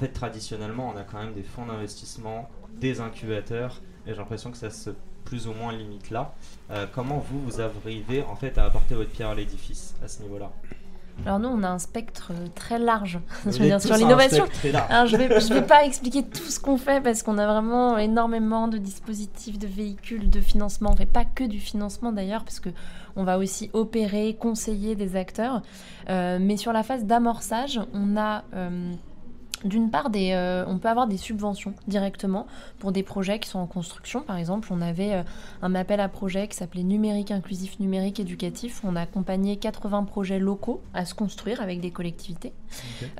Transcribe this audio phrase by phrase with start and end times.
[0.00, 2.48] Fait, traditionnellement, on a quand même des fonds d'investissement,
[2.80, 4.90] des incubateurs, et j'ai l'impression que ça se
[5.26, 6.34] plus ou moins limite là.
[6.70, 10.22] Euh, comment vous, vous arrivez en fait à apporter votre pierre à l'édifice à ce
[10.22, 10.50] niveau-là?
[11.26, 14.46] Alors nous, on a un spectre très large je veux dire, sur l'innovation.
[14.88, 17.98] Alors je vais, je vais pas expliquer tout ce qu'on fait parce qu'on a vraiment
[17.98, 20.90] énormément de dispositifs, de véhicules, de financement.
[20.92, 22.70] On fait pas que du financement d'ailleurs parce que
[23.16, 25.62] on va aussi opérer, conseiller des acteurs.
[26.08, 28.94] Euh, mais sur la phase d'amorçage, on a euh,
[29.64, 32.46] d'une part, des, euh, on peut avoir des subventions directement
[32.78, 34.22] pour des projets qui sont en construction.
[34.22, 35.22] Par exemple, on avait euh,
[35.62, 38.80] un appel à projet qui s'appelait Numérique inclusif, numérique éducatif.
[38.84, 42.52] On a accompagné 80 projets locaux à se construire avec des collectivités.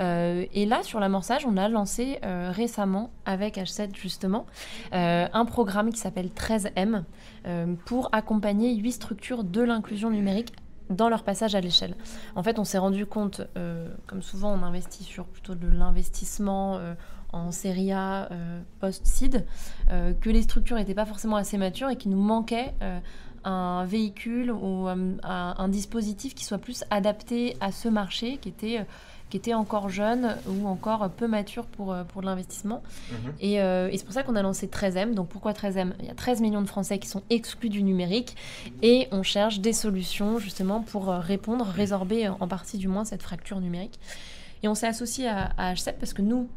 [0.01, 4.47] Euh, et là, sur l'amorçage, on a lancé récemment, avec H7 justement,
[4.93, 7.05] un programme qui s'appelle 13M
[7.47, 10.53] euh, pour accompagner huit structures de l'inclusion numérique
[10.91, 11.95] dans leur passage à l'échelle.
[12.35, 16.77] En fait, on s'est rendu compte, euh, comme souvent on investit sur plutôt de l'investissement
[16.77, 16.95] euh,
[17.33, 19.47] en série A euh, post-seed,
[20.21, 22.75] que les structures n'étaient pas forcément assez matures et qu'il nous manquait
[23.45, 28.85] un véhicule ou un, dispositif qui soit plus adapté à ce marché qui était,
[29.31, 32.83] qui était encore jeune ou encore peu mature pour, euh, pour de l'investissement.
[33.11, 33.33] Mhm.
[33.41, 35.15] Et, euh, et c'est pour ça qu'on a lancé 13M.
[35.15, 38.37] Donc pourquoi 13M Il y a 13 millions de Français qui sont exclus du numérique
[38.83, 43.23] et on cherche des solutions justement pour euh, répondre, résorber en partie du moins cette
[43.23, 43.99] fracture numérique.
[44.63, 46.49] Et on s'est associé à, à H7 parce que nous,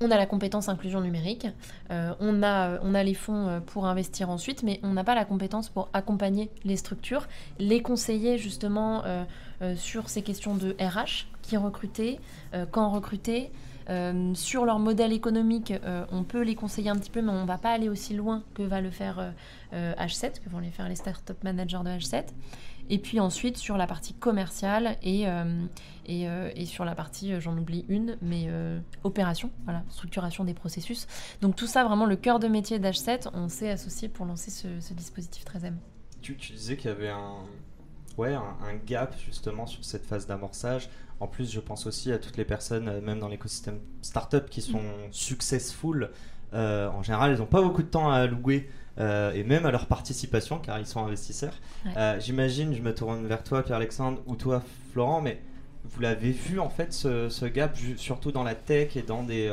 [0.00, 1.46] on a la compétence inclusion numérique,
[1.90, 5.24] euh, on, a, on a les fonds pour investir ensuite, mais on n'a pas la
[5.24, 7.28] compétence pour accompagner les structures,
[7.58, 9.24] les conseiller justement euh,
[9.62, 12.20] euh, sur ces questions de RH, qui recruter,
[12.54, 13.52] euh, quand recruter.
[13.90, 17.42] Euh, sur leur modèle économique, euh, on peut les conseiller un petit peu, mais on
[17.42, 19.30] ne va pas aller aussi loin que va le faire euh,
[19.74, 22.24] euh, H7, que vont les faire les startup managers de H7.
[22.90, 25.24] Et puis ensuite sur la partie commerciale et,
[26.04, 28.46] et, sur la partie, j'en oublie une, mais
[29.04, 31.06] opération, voilà, structuration des processus.
[31.40, 34.92] Donc tout ça, vraiment le cœur de métier d'H7, on s'est associé pour lancer ce,
[34.92, 35.76] dispositif 13M.
[36.20, 37.38] Tu, tu disais qu'il y avait un,
[38.18, 40.88] ouais, un, un gap justement sur cette phase d'amorçage.
[41.20, 44.60] En plus, je pense aussi à toutes les personnes, euh, même dans l'écosystème startup, qui
[44.62, 46.10] sont successful.
[46.52, 49.70] Euh, en général, ils n'ont pas beaucoup de temps à allouer euh, et même à
[49.72, 51.54] leur participation car ils sont investisseurs.
[51.84, 51.92] Ouais.
[51.96, 55.40] Euh, J'imagine, je me tourne vers toi, Pierre-Alexandre, ou toi, Florent, mais
[55.84, 59.48] vous l'avez vu en fait ce, ce gap, surtout dans la tech et dans des.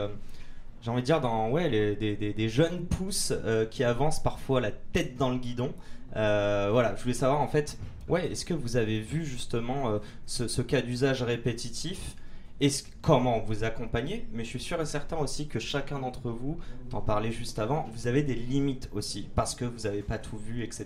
[0.82, 4.72] J'ai envie de dire dans ouais, des, des- jeunes pousses euh, qui avancent parfois la
[4.72, 5.74] tête dans le guidon.
[6.16, 7.78] Euh, voilà, je voulais savoir en fait,
[8.10, 12.16] ouais, est-ce que vous avez vu justement euh, ce, cas d'usage répétitif?
[12.60, 14.28] Est comment vous accompagnez?
[14.34, 16.60] Mais je suis sûr et certain aussi que chacun d'entre vous,
[16.90, 20.38] t'en parlais juste avant, vous avez des limites aussi parce que vous n'avez pas tout
[20.38, 20.86] vu, etc.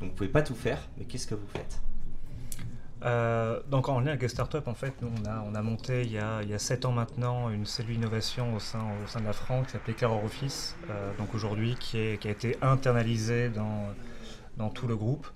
[0.00, 1.78] Donc vous pouvez pas tout faire, mais qu'est-ce que vous faites?
[3.04, 6.02] Euh, donc en lien avec les startups, en fait, nous on a, on a monté
[6.02, 8.84] il y a, il y a 7 ans maintenant une cellule innovation au sein,
[9.18, 14.70] de la France qui s'appelait Clear Office, euh, donc aujourd'hui qui, a été internalisée dans
[14.70, 15.26] tout le groupe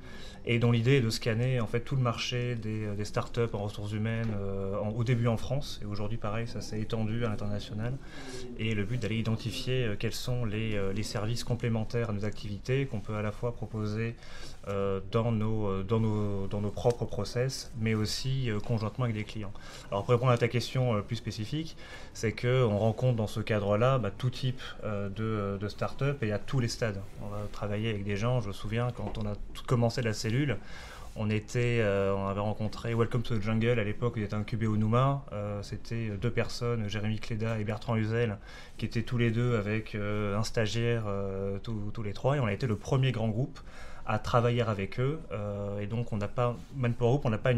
[0.48, 3.59] et dont l'idée est de scanner en fait tout le marché des, des startups en
[3.59, 7.92] ressources humaines euh, au début en France et aujourd'hui pareil ça s'est étendu à l'international
[8.59, 12.25] et le but d'aller identifier euh, quels sont les, euh, les services complémentaires à nos
[12.25, 14.16] activités qu'on peut à la fois proposer
[14.69, 19.16] euh, dans, nos, euh, dans, nos, dans nos propres process, mais aussi euh, conjointement avec
[19.16, 19.53] des clients.
[19.91, 21.76] Alors pour répondre à ta question euh, plus spécifique,
[22.12, 26.38] c'est qu'on rencontre dans ce cadre-là bah, tout type euh, de, de start-up et à
[26.38, 27.00] tous les stades.
[27.22, 29.32] On va travailler avec des gens, je me souviens quand on a
[29.66, 30.38] commencé la cellule,
[31.16, 34.66] on, était, euh, on avait rencontré Welcome to the Jungle à l'époque, il était incubé
[34.66, 35.24] au Nouma.
[35.33, 38.39] Euh, C'était deux personnes, Jérémy Cléda et Bertrand Huzel,
[38.77, 42.36] qui étaient tous les deux avec euh, un stagiaire, euh, tous, les trois.
[42.36, 43.59] Et on a été le premier grand groupe
[44.07, 45.21] à travailler avec eux.
[45.33, 47.53] Euh, et donc, on n'a pas, Manpower Group, on n'a pas,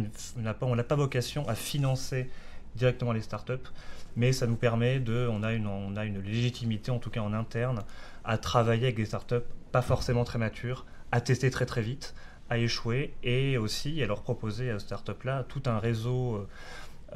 [0.62, 2.28] on pas vocation à financer
[2.74, 3.68] directement les startups,
[4.16, 7.20] mais ça nous permet de, on a une, on a une légitimité, en tout cas
[7.20, 7.82] en interne,
[8.24, 9.36] à travailler avec des startups
[9.72, 12.14] pas forcément très matures, à tester très très vite,
[12.50, 16.36] à échouer et aussi à leur proposer à ces startups-là tout un réseau.
[16.36, 16.48] euh,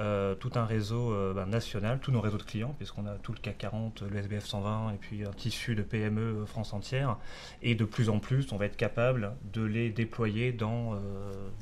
[0.00, 3.30] euh, tout un réseau euh, ben, national, tous nos réseaux de clients, puisqu'on a tout
[3.32, 7.16] le CAC 40, le SBF 120 et puis un tissu de PME France entière.
[7.62, 11.00] Et de plus en plus, on va être capable de les déployer dans,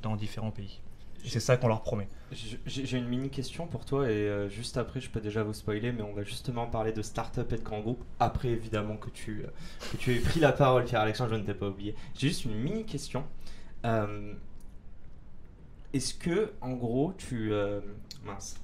[0.01, 0.81] dans différents pays.
[1.27, 2.09] c'est ça qu'on leur promet.
[2.65, 6.01] J'ai une mini question pour toi et juste après je peux déjà vous spoiler mais
[6.01, 9.45] on va justement parler de start-up et de grands groupes après évidemment que tu,
[9.93, 11.95] que tu aies pris la parole Pierre-Alexandre je ne t'ai pas oublié.
[12.19, 13.25] J'ai juste une mini question.
[13.85, 14.35] Euh,
[15.93, 17.53] est-ce que en gros tu...
[18.25, 18.57] mince.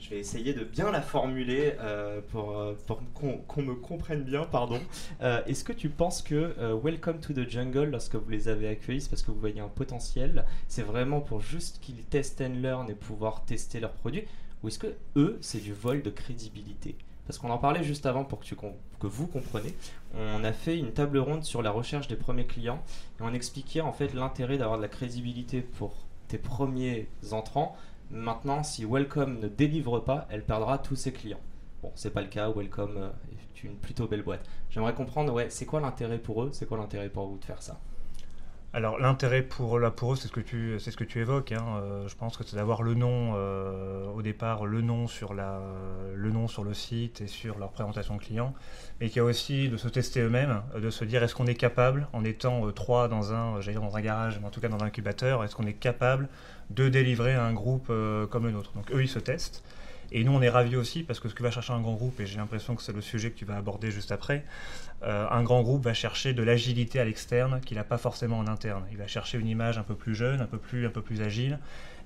[0.00, 2.74] Je vais essayer de bien la formuler euh, pour, euh,
[3.14, 4.44] qu'on me comprenne bien.
[4.44, 4.80] pardon.
[5.20, 9.02] Euh, est-ce que tu penses que Welcome to the Jungle, lorsque vous les avez accueillis,
[9.02, 12.90] c'est parce que vous voyez un potentiel C'est vraiment pour juste qu'ils testent and learn
[12.90, 14.24] et pouvoir tester leurs produits
[14.62, 16.96] Ou est-ce que eux, c'est du vol de crédibilité?
[17.26, 19.74] Parce qu'on en parlait juste avant pour que, vous compreniez.
[20.14, 22.82] On a fait une table ronde sur la recherche des premiers clients
[23.18, 25.94] et on expliquait en fait l'intérêt d'avoir de la crédibilité pour
[26.28, 27.76] tes premiers entrants
[28.10, 31.40] Maintenant, si Welcome ne délivre pas, elle perdra tous ses clients.
[31.80, 32.50] Bon, c'est pas le cas.
[32.50, 34.44] Welcome euh, est une plutôt belle boîte.
[34.68, 36.50] J'aimerais comprendre, ouais, c'est quoi l'intérêt pour eux?
[36.52, 37.78] C'est quoi l'intérêt pour vous de faire ça?
[38.72, 41.50] Alors l'intérêt pour, là, pour eux, c'est ce que tu, c'est ce que tu évoques.
[41.50, 41.64] Hein.
[41.82, 46.74] Euh, je pense que c'est d'avoir le nom euh, au départ, le nom sur le
[46.74, 48.54] site et sur leur présentation client,
[49.00, 51.56] mais qu'il y a aussi de se tester eux-mêmes, de se dire est-ce qu'on est
[51.56, 53.58] capable, en étant trois dans un,
[54.00, 56.28] garage, mais en tout cas dans un incubateur, est-ce qu'on est capable
[56.70, 58.72] de délivrer un groupe euh, comme le nôtre?
[58.74, 59.64] Donc eux, ils se testent.
[60.12, 62.18] Et nous, on est ravis aussi parce que ce que va chercher un grand groupe,
[62.20, 64.44] et j'ai l'impression que c'est le sujet que tu vas aborder juste après,
[65.02, 68.46] euh, un grand groupe va chercher de l'agilité à l'externe qu'il n'a pas forcément en
[68.46, 68.84] interne.
[68.90, 71.22] Il va chercher une image un peu plus jeune, un peu plus, un peu plus
[71.22, 71.58] agile,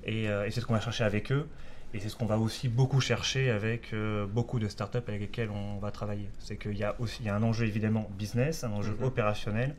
[0.04, 1.48] et, euh, c'est ce qu'on va chercher avec eux.
[1.94, 3.94] Et c'est ce qu'on va aussi beaucoup chercher avec
[4.32, 6.28] beaucoup de startups avec lesquelles on va travailler.
[6.40, 9.04] C'est qu'il y a aussi il y a un enjeu évidemment business, un enjeu mhm.
[9.04, 9.76] opérationnel,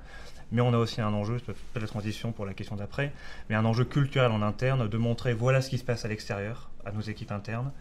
[0.53, 3.11] mais on a aussi un enjeu, peut-être la transition pour la question d'après,
[3.49, 6.69] mais un enjeu culturel en interne de montrer voilà ce qui se passe à l'extérieur,
[6.85, 7.71] à nos équipes internes,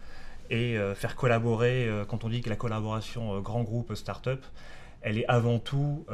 [0.49, 4.43] et euh, faire collaborer, euh, quand on dit que la collaboration euh, grand groupe start-up,
[5.01, 6.05] elle est avant tout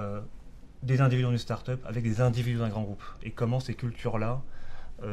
[0.83, 3.03] des individus d'une start-up avec des individus d'un grand groupe.
[3.23, 4.41] Et comment ces cultures-là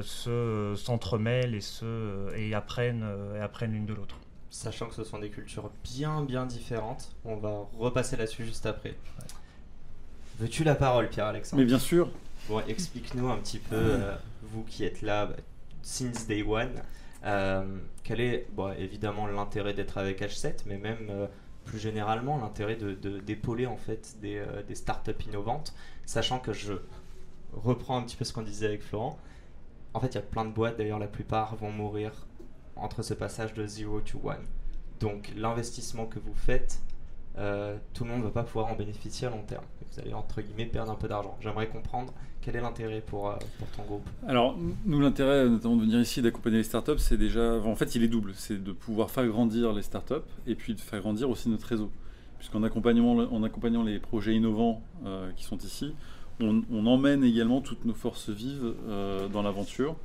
[0.02, 3.06] se s'entremêlent et, se, et, apprennent,
[3.36, 4.16] et apprennent l'une de l'autre.
[4.50, 8.96] Sachant que ce sont des cultures bien bien différentes, on va repasser là-dessus juste après.
[10.40, 12.10] Veux-tu la parole, Pierre-Alexandre Mais bien sûr.
[12.48, 15.36] Bon, explique-nous un petit peu, euh, vous qui êtes là bah,
[15.82, 16.80] since day one, euh,
[17.22, 18.46] quel est
[18.78, 21.26] évidemment l'intérêt d'être avec H7, mais même euh,
[21.64, 25.74] plus généralement l'intérêt de, d'épauler en fait des, des startups innovantes,
[26.06, 26.74] sachant que je
[27.52, 29.18] reprends un petit peu ce qu'on disait avec Florent.
[29.94, 32.26] En fait, il y a plein de boîtes, d'ailleurs la plupart vont mourir
[32.76, 34.36] entre ce passage de 0 to 1.
[35.00, 36.80] Donc l'investissement que vous faites,
[37.94, 40.40] tout le monde ne va pas pouvoir en bénéficier à long terme vous allez entre
[40.40, 41.36] guillemets perdre un peu d'argent.
[41.40, 44.08] J'aimerais comprendre quel est l'intérêt pour, euh, pour ton groupe.
[44.26, 47.54] Alors, nous, l'intérêt notamment de venir ici d'accompagner les startups, c'est déjà.
[47.54, 48.32] En fait, il est double.
[48.34, 50.14] C'est de pouvoir faire grandir les startups
[50.46, 51.90] et puis de faire grandir aussi notre réseau.
[52.38, 55.94] Puisqu'en accompagnant, en accompagnant les projets innovants euh, qui sont ici,
[56.40, 59.96] on, emmène également toutes nos forces vives euh, dans l'aventure.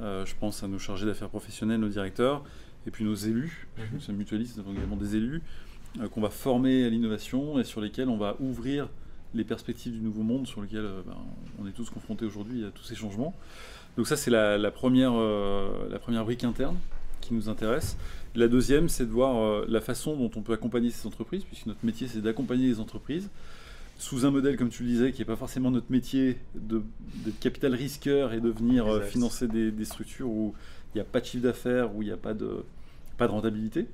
[0.00, 2.42] je pense à nos chargés d'affaires professionnels, nos directeurs,
[2.88, 3.68] et puis nos élus.
[3.92, 5.42] Nous sommes mutualistes, nous avons également des élus
[6.12, 8.88] qu'on va former à l'innovation et sur lesquels on va ouvrir
[9.36, 11.16] les perspectives du nouveau monde sur lequel euh, ben,
[11.60, 13.34] on est tous confrontés aujourd'hui à tous ces changements.
[13.96, 16.76] Donc ça, c'est la, première, euh, la première brique interne
[17.20, 17.96] qui nous intéresse.
[18.34, 21.66] La deuxième, c'est de voir euh, la façon dont on peut accompagner ces entreprises, puisque
[21.66, 23.30] notre métier, c'est d'accompagner les entreprises
[23.98, 26.82] sous un modèle, comme tu le disais, qui n'est pas forcément notre métier de,
[27.40, 30.54] capital risqueur et de venir financer des, des, structures où
[30.94, 32.62] il n'y a pas de chiffre d'affaires, où il n'y a pas de,
[33.16, 33.86] pas de rentabilité.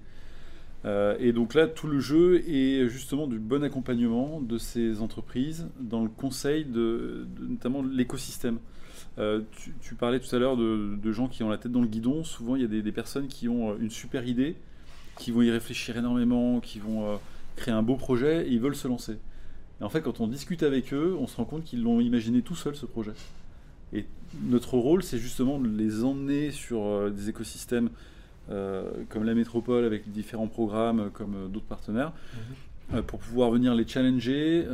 [0.84, 5.68] Euh, et donc là, tout le jeu est justement du bon accompagnement de ces entreprises
[5.80, 8.58] dans le conseil de, notamment l'écosystème.
[9.18, 9.42] Euh,
[9.82, 12.24] tu, parlais tout à l'heure de, gens qui ont la tête dans le guidon.
[12.24, 14.56] Souvent, il y a des, personnes qui ont une super idée,
[15.18, 17.16] qui vont y réfléchir énormément, qui vont euh,
[17.56, 19.18] créer un beau projet et ils veulent se lancer.
[19.80, 22.42] Et en fait, quand on discute avec eux, on se rend compte qu'ils l'ont imaginé
[22.42, 23.12] tout seul ce projet.
[23.92, 24.06] Et
[24.44, 28.11] notre rôle, c'est justement de les emmener sur des écosystèmes euh,
[29.08, 32.12] comme la métropole avec différents programmes, euh, comme euh, d'autres partenaires,
[32.92, 33.02] mhm.
[33.02, 34.66] pour pouvoir venir les challenger,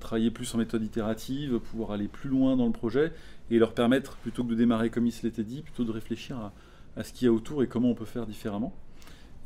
[0.00, 3.12] travailler plus en méthode itérative, pouvoir aller plus loin dans le projet
[3.50, 6.52] et leur permettre, plutôt que de démarrer comme il se l'était dit, plutôt de réfléchir
[6.96, 8.74] à, ce qu'il y a autour et comment on peut faire différemment.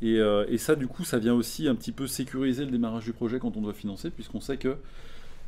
[0.01, 0.17] Et,
[0.49, 3.39] et, ça, du coup, ça vient aussi un petit peu sécuriser le démarrage du projet
[3.39, 4.75] quand on doit financer, puisqu'on sait que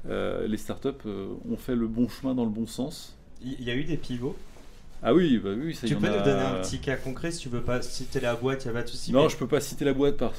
[0.07, 1.09] les startups
[1.49, 3.17] ont fait le bon chemin dans le bon sens.
[3.41, 4.37] Il y a eu des pivots
[5.03, 7.49] ah oui, bah oui, ça Tu peux nous donner un petit cas concret si tu
[7.49, 9.11] veux pas citer la boîte, il n'y a pas de souci.
[9.11, 10.33] Non, je peux pas citer la boîte par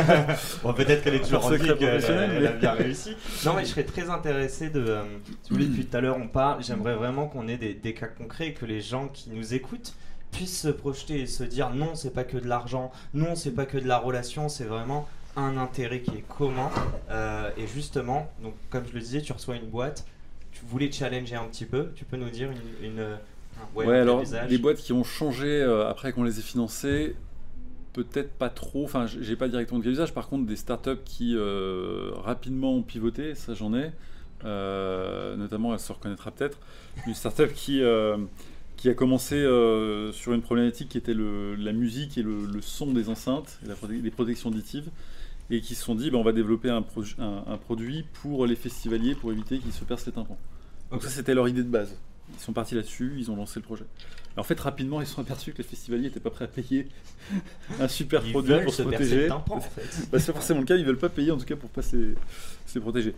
[0.62, 3.16] bon, peut-être qu'elle est toujours en vie, qu'elle a bien réussi.
[3.44, 4.80] Non, mais je serais très intéressé de.
[4.80, 5.02] Euh,
[5.42, 6.62] si vous voulez, depuis tout à l'heure, on parle.
[6.62, 9.94] J'aimerais vraiment qu'on ait des, cas concrets et que les gens qui nous écoutent
[10.30, 13.66] puissent se projeter et se dire non, c'est pas que de l'argent, non, c'est pas
[13.66, 16.70] que de la relation, c'est vraiment un intérêt qui est commun.
[17.10, 20.04] Euh, et justement, donc comme je le disais, tu reçois une boîte,
[20.52, 23.18] tu voulais challenger un petit peu, tu peux nous dire une
[23.86, 24.20] Ouais, alors
[24.50, 27.16] les boîtes qui ont changé euh, après qu'on les ait financées,
[27.92, 28.84] peut-être pas trop.
[28.84, 30.14] Enfin, j'ai pas directement de cas d'usage.
[30.14, 33.92] Par contre, des startups qui euh, rapidement ont pivoté, ça j'en ai.
[34.44, 36.58] Euh, notamment, elle se reconnaîtra peut-être.
[37.06, 38.16] Une startup qui euh,
[38.76, 39.36] qui a commencé
[40.12, 43.68] sur une problématique qui était le- la musique et le, le son des enceintes, et
[43.68, 44.88] la prote- les protections auditives,
[45.50, 48.46] et qui se sont dit, bah, on va développer un, pro- un- un produit pour
[48.46, 50.36] les festivaliers pour éviter qu'ils se percent les tympans.
[50.90, 51.96] Donc ça, c'était leur idée de base.
[52.32, 53.84] Ils sont partis là-dessus, ils ont lancé le projet.
[54.36, 56.48] Et en fait, rapidement, ils se sont aperçus que les festivaliers n'étaient pas prêts à
[56.48, 56.88] payer
[57.80, 59.30] un super Ils produit pour se protéger.
[59.30, 60.08] en fait.
[60.12, 62.14] Bah, c'est forcément le cas, ils veulent pas payer en tout cas pour pas se,
[62.66, 63.14] se protéger.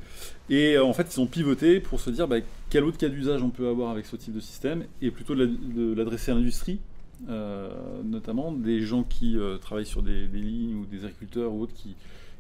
[0.51, 2.37] Et euh, en fait, ils ont pivoté pour se dire bah,
[2.69, 5.95] quel autre cas d'usage on peut avoir avec ce type de système et plutôt de
[5.97, 6.81] l'adresser à l'industrie,
[7.29, 7.71] euh,
[8.05, 11.75] notamment des gens qui euh, travaillent sur des, des lignes ou des agriculteurs ou autres
[11.75, 11.95] qui,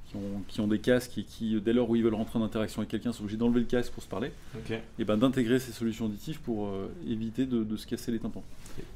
[0.08, 2.42] qui, ont, qui ont des casques et qui, dès lors où ils veulent rentrer en
[2.44, 4.30] interaction avec quelqu'un, sont obligés d'enlever le casque pour se parler
[4.98, 8.44] et ben d'intégrer ces solutions auditives pour euh, éviter de, de se casser les tympans.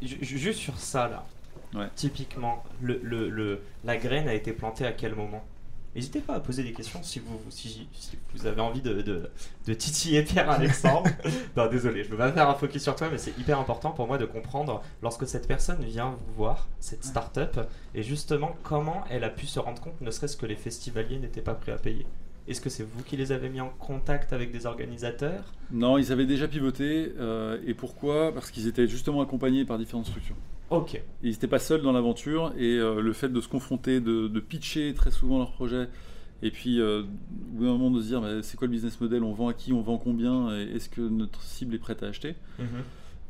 [0.03, 1.27] Ju- ju- Juste sur ça là,
[1.75, 1.87] Ouais.
[1.95, 5.45] typiquement, le, le- le- la graine a été plantée à quel moment?
[5.95, 9.31] N'hésitez pas à poser des questions si vous, si, si vous avez envie de, de,
[9.67, 11.11] de titiller Pierre-Alexandre.
[11.57, 13.91] non, désolé, je ne veux pas faire un focus sur toi, mais c'est hyper important
[13.91, 17.59] pour moi de comprendre lorsque cette personne vient vous voir, cette start-up,
[17.95, 21.41] et justement comment elle a pu se rendre compte, ne serait-ce que les festivaliers n'étaient
[21.41, 22.07] pas prêts à payer.
[22.47, 25.53] Est-ce que c'est vous qui les avez mis en contact avec des organisateurs?
[25.71, 28.33] Non, ils avaient déjà pivoté euh, et pourquoi?
[28.33, 30.37] Parce qu'ils étaient justement accompagnés par différentes structures.
[30.71, 30.95] Ok.
[30.95, 34.29] Et ils n'étaient pas seuls dans l'aventure et euh, le fait de se confronter, de,
[34.29, 35.89] de pitcher très souvent leur projet
[36.43, 39.01] et puis euh, au bout d'un moment de se dire bah, c'est quoi le business
[39.01, 42.03] model, on vend à qui, on vend combien, et est-ce que notre cible est prête
[42.03, 42.35] à acheter?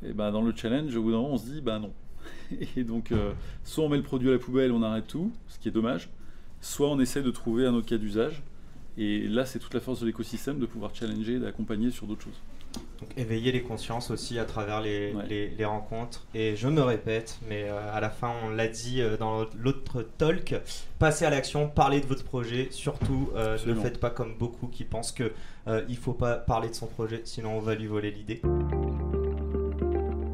[0.06, 1.92] Et ben dans le challenge, au bout d'un moment on se dit bah non.
[2.76, 3.32] Et donc euh,
[3.64, 6.08] soit on met le produit à la poubelle, on arrête tout, ce qui est dommage,
[6.60, 8.42] soit on essaie de trouver un autre cas d'usage.
[8.96, 12.40] Et là c'est toute la force de l'écosystème de pouvoir challenger, d'accompagner sur d'autres choses.
[13.00, 15.24] Donc éveiller les consciences aussi à travers les, Ouais.
[15.26, 16.26] les- les rencontres.
[16.34, 20.02] Et je me répète, mais euh, à la fin, on l'a dit euh, dans l'autre
[20.18, 20.54] talk,
[20.98, 22.68] passez à l'action, parlez de votre projet.
[22.70, 25.32] Surtout, euh, ne faites pas comme beaucoup qui pensent que
[25.68, 28.42] euh, il faut pas parler de son projet, sinon on va lui voler l'idée.